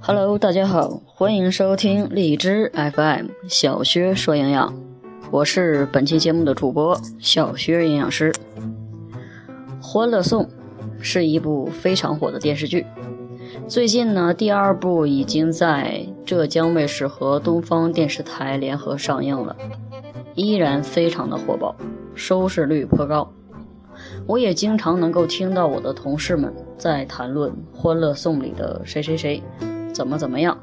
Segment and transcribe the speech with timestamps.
[0.00, 4.74] Hello，大家好，欢迎收听荔枝 FM 小薛说营养，
[5.30, 8.30] 我是本期节目的主播小薛营养师。
[9.80, 10.44] 《欢乐颂》
[11.00, 12.84] 是一部非常火的电视剧，
[13.66, 19.56] 最近呢，第二部已经在浙江卫视和东方电视台联合上映了，
[20.34, 21.74] 依然非常的火爆，
[22.14, 23.32] 收视率颇高。
[24.26, 29.42] 我也经常能够听到我的同事们在谈论《欢乐颂》里的谁谁谁。
[29.92, 30.56] 怎么怎么样？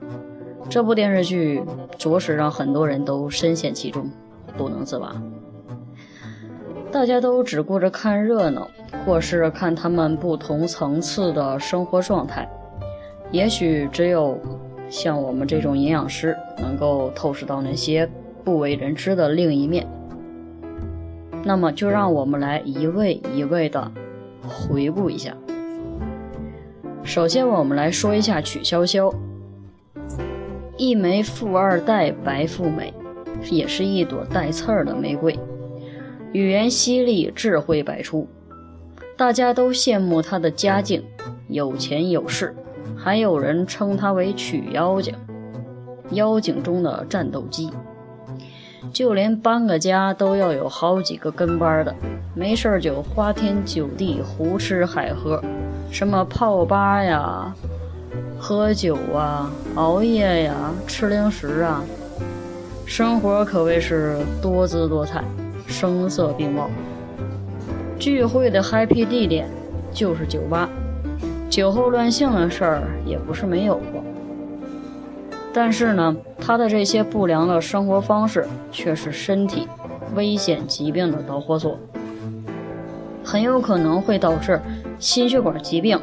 [0.70, 1.62] 这部电视剧
[1.98, 4.10] 着实让很多人都深陷其中，
[4.58, 5.16] 不能自拔。
[6.92, 8.68] 大家都只顾着看热闹，
[9.06, 12.50] 或是看他们不同层次的生活状态。
[13.32, 14.40] 也许只有
[14.90, 18.10] 像我们这种营养师，能够透视到那些
[18.44, 19.86] 不为人知的另一面。
[21.48, 23.92] 那么，就让我们来一位一位的
[24.42, 25.32] 回顾一下。
[27.04, 29.14] 首先，我们来说一下曲筱绡，
[30.76, 32.92] 一枚富二代白富美，
[33.52, 35.38] 也是一朵带刺儿的玫瑰，
[36.32, 38.28] 语言犀利，智慧百出，
[39.16, 41.04] 大家都羡慕她的家境，
[41.48, 42.56] 有钱有势，
[42.98, 45.14] 还有人称她为曲妖精，
[46.10, 47.70] 妖精中的战斗机，
[48.92, 51.94] 就连搬个家都要有好几个跟班的，
[52.34, 55.42] 没事儿就花天酒地，胡吃海喝。
[55.92, 57.54] 什么泡吧呀，
[58.38, 60.54] 喝酒啊，熬夜呀，
[60.88, 61.84] 吃零食啊，
[62.86, 65.24] 生活可谓是多姿多彩，
[65.68, 66.70] 声色并茂。
[67.98, 69.48] 聚会的 happy 地点
[69.94, 70.70] 就是酒吧，
[71.50, 74.04] 酒后乱性的事儿也不是没有过。
[75.56, 79.66] 但是呢，他的这些不良的生活方式却是身体
[80.14, 81.80] 危险疾病的导火索，
[83.24, 84.60] 很有可能会导致。
[85.00, 86.00] 心血管疾病、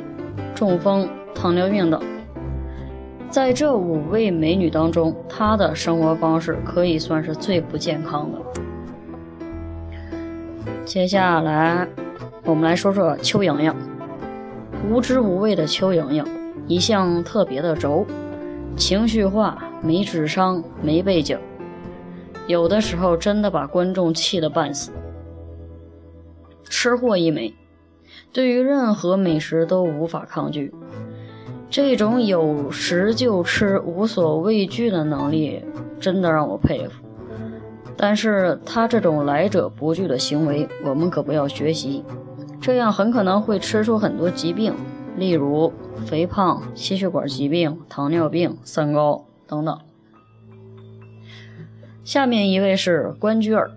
[0.55, 2.01] 中风、糖尿病等，
[3.31, 8.39] 在这五位美女当中，她的生活方式可以算是最不健康的。
[10.85, 11.87] 接下来，
[12.45, 13.75] 我们来说说邱莹莹。
[14.91, 16.25] 无知无畏的邱莹莹，
[16.67, 18.07] 一向特别的轴，
[18.77, 21.39] 情绪化，没智商，没背景，
[22.47, 24.91] 有的时候真的把观众气得半死。
[26.69, 27.55] 吃货一枚。
[28.33, 30.73] 对于任何美食都无法抗拒，
[31.69, 35.63] 这种有食就吃、无所畏惧的能力
[36.01, 37.03] 真的让我佩服。
[37.95, 42.03] 但是他这种来者不拒的行为，我们可不要学习，
[42.59, 44.75] 这样很可能会吃出很多疾病，
[45.17, 45.73] 例如
[46.07, 49.79] 肥胖、心血管疾病、糖尿病、三高等等。
[52.03, 53.71] 下面一位是关雎尔，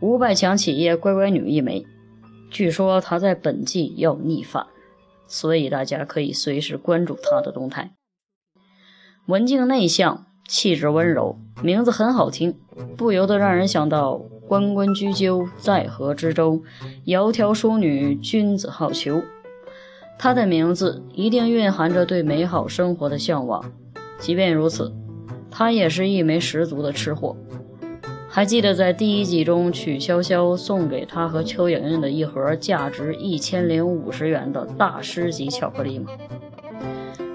[0.00, 1.84] 五百强企业乖乖女一枚。
[2.50, 4.66] 据说她在本季要逆反，
[5.26, 7.94] 所以大家可以随时关注她的动态。
[9.26, 12.56] 文静内向，气质温柔，名字很好听，
[12.96, 16.62] 不由得让人想到“关关雎鸠，在河之洲，
[17.06, 19.24] 窈窕淑女，君子好逑”。
[20.18, 23.64] 他的名字一定蕴含着对美好生活的向往。
[24.18, 24.92] 即便如此，
[25.50, 27.36] 他也是一枚十足的吃货。
[28.28, 36.10] 还记得在第一集中，曲筱绡送给他和邱莹莹的一盒价值一千零五十元的大师级巧克力吗？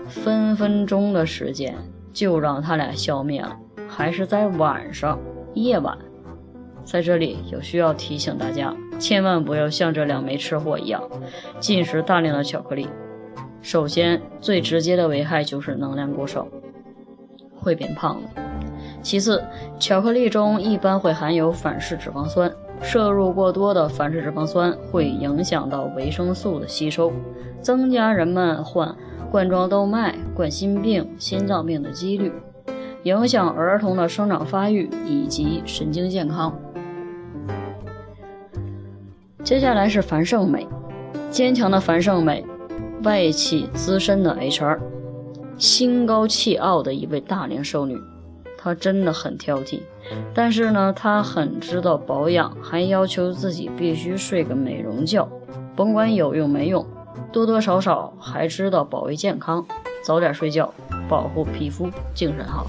[0.07, 1.75] 分分钟的时间
[2.11, 3.55] 就让他俩消灭了，
[3.87, 5.17] 还是在晚上
[5.53, 5.97] 夜晚。
[6.89, 11.03] 在这里有需要提醒大家，千万不要像这两枚吃货一样
[11.59, 12.87] 进食大量的巧克力。
[13.61, 16.47] 首先，最直接的危害就是能量过剩，
[17.55, 18.19] 会变胖。
[19.03, 19.43] 其次，
[19.77, 22.51] 巧克力中一般会含有反式脂肪酸，
[22.81, 27.13] 摄入过多的反式脂肪酸会影响到维生素的吸收，
[27.61, 28.95] 增加人们患
[29.29, 32.31] 冠状动脉、冠心病、心脏病的几率，
[33.03, 36.51] 影响儿童的生长发育以及神经健康。
[39.49, 40.67] 接下来是樊胜美，
[41.31, 42.45] 坚强的樊胜美，
[43.01, 44.77] 外企资深的 HR，
[45.57, 47.99] 心高气傲的一位大龄剩女。
[48.59, 49.79] 她真的很挑剔，
[50.35, 55.27] 但是呢，她很知道保养，还要求自己必须睡个美容觉，
[55.75, 56.85] 甭管有用没用，
[57.31, 59.65] 多多少少还知道保卫健康，
[60.03, 60.71] 早点睡觉，
[61.07, 62.67] 保护皮肤，精神好。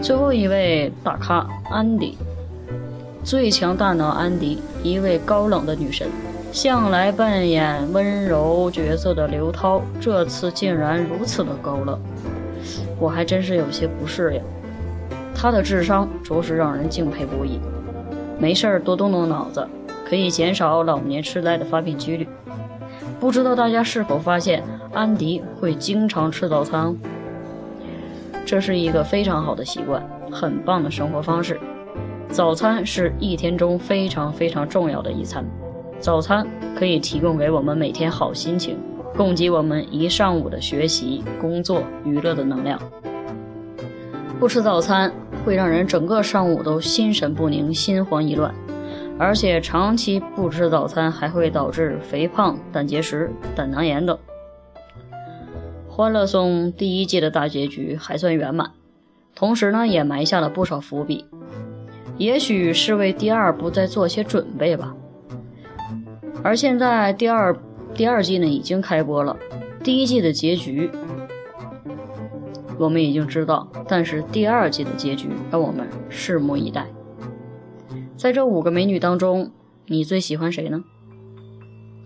[0.00, 2.16] 最后一位大咖安迪，
[3.24, 6.08] 最强大脑安迪，一位高冷的女神，
[6.50, 11.98] 向来扮演温柔角色的刘涛，这次竟然如此的高冷。
[12.98, 14.42] 我还真是有些不适应，
[15.34, 17.60] 他的智商着实让人敬佩不已。
[18.40, 19.66] 没事儿多动动脑子，
[20.04, 22.26] 可以减少老年痴呆的发病几率。
[23.20, 26.96] 不知道大家是否发现，安迪会经常吃早餐？
[28.44, 31.60] 这是一个非常好的习惯，很棒的生活方式。
[32.32, 35.44] 早餐是一天中非常非常重要的一餐，
[36.00, 38.78] 早餐可以提供给我们每天好心情，
[39.14, 42.80] 供给我们一上午的学习、工作、娱乐的能量。
[44.40, 45.12] 不吃早餐
[45.44, 48.54] 会让人整个上午都心神不宁、心慌意乱，
[49.18, 54.18] 而且长期不吃早餐还会导致肥胖、胆结石、胆囊炎等。
[55.94, 58.70] 《欢乐颂》第一季的大结局还算圆满，
[59.34, 61.26] 同时呢也埋下了不少伏笔，
[62.18, 64.94] 也许是为第二部在做些准备吧。
[66.42, 67.56] 而现在第二
[67.94, 69.36] 第二季呢已经开播了，
[69.82, 70.90] 第一季的结局
[72.78, 76.86] 我们已经知道，但是第二季的结局让我们拭目以待。
[78.16, 79.50] 在这五个美女当中，
[79.86, 80.84] 你最喜欢谁呢？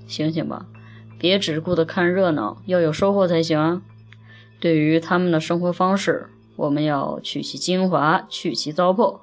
[0.06, 0.66] 醒醒吧！
[1.18, 3.82] 别只顾着看热闹，要有收获才行啊！
[4.60, 9.20] 对于他们的生活方式，我们要取其精华，去其糟粕。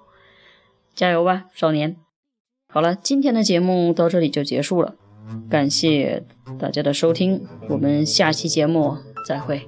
[0.96, 1.96] 加油吧，少年！
[2.68, 4.96] 好了，今天的节目到这里就结束了，
[5.50, 6.24] 感谢
[6.60, 8.98] 大家的收听，我们下期节目
[9.28, 9.68] 再会。